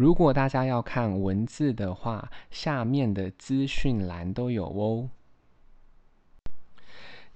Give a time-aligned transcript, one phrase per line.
[0.00, 5.10] 如果大家要看文字的话，下面的资讯栏都有哦。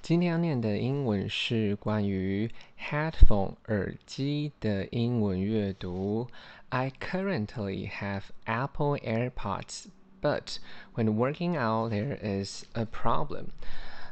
[0.01, 2.50] 今天要念的英文是关于
[2.80, 6.27] headphone 耳机的英文阅读。
[6.71, 9.88] I currently have Apple AirPods,
[10.22, 10.56] but
[10.94, 13.49] when working out, there is a problem.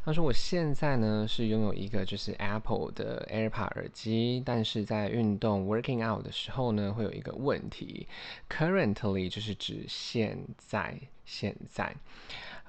[0.06, 8.08] 他说：“我现在呢是拥有一个就是 Apple 的 AirPod 耳机，但是在运动 working out 的时候呢，会有一个问题。
[8.50, 11.96] Currently 就是指现在，现在。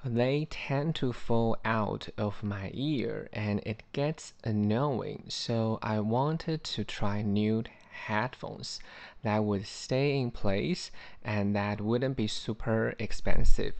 [0.04, 5.22] They tend to fall out of my ear, and it gets annoying.
[5.28, 7.64] So I wanted to try new
[8.06, 8.78] headphones
[9.24, 10.90] that would stay in place
[11.24, 13.72] and that wouldn't be super expensive.”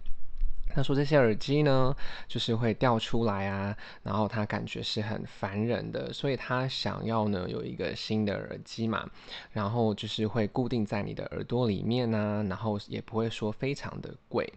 [0.70, 1.96] 他说这些耳机呢，
[2.28, 9.08] 就是会掉出来啊，然后他感觉是很烦人的，所以他想要呢有一个新的耳机嘛，
[9.52, 14.52] 然后就是会固定在你的耳朵里面啊，然后也不会说非常的贵。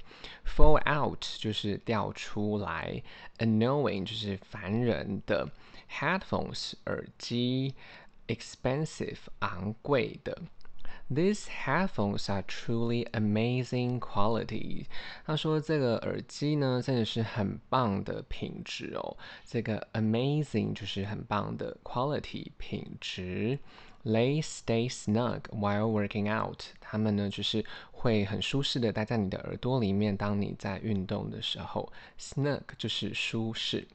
[0.46, 3.02] Fall out 就是掉出来
[3.38, 5.46] ，annoying 就是烦人的
[5.90, 7.74] ，headphones 耳机
[8.28, 10.38] ，expensive 昂贵的。
[11.08, 14.86] These headphones are truly amazing quality。
[15.24, 19.16] 他说这个耳机呢，真的是很棒的品质哦。
[19.44, 23.60] 这个 amazing 就是很棒的 quality 品质。
[24.04, 26.62] They stay snug while working out。
[26.80, 31.92] 他们呢，就是会很舒适的待在你的耳朵里面，当你在运动的时候。
[32.18, 33.86] Snug 就是舒适。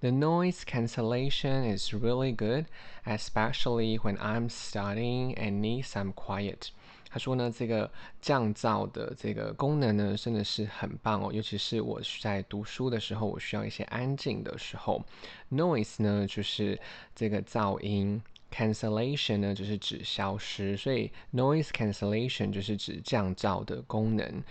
[0.00, 2.66] The noise cancellation is really good,
[3.04, 6.68] especially when I'm studying and need some quiet.
[7.10, 15.02] 他说呢，这个降噪的这个功能呢，真的是很棒哦，尤其是我在读书的时候，我需要一些安静的时候。
[15.50, 16.78] Noise 呢，就是
[17.14, 18.20] 这个噪音
[18.52, 20.76] ；cancellation 呢，就是指消失。
[20.76, 24.42] 所以 noise cancellation 就是指降噪的功能。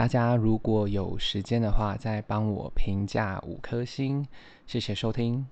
[0.00, 4.26] 大家如果有时间的话，再帮我评价五颗星，
[4.66, 5.46] 谢谢收听。